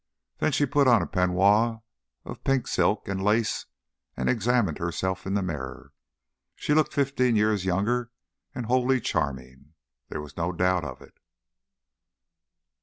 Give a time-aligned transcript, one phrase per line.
[0.39, 1.83] Then she put on a peignoir
[2.25, 3.67] of pink silk and lace
[4.17, 5.93] and examined herself in the mirror.
[6.55, 8.09] She looked fifteen years younger
[8.55, 9.73] and wholly charming;
[10.09, 11.19] there was no doubt of it.